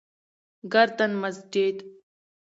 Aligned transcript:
گردن 0.71 1.11
مسجد: 1.21 1.77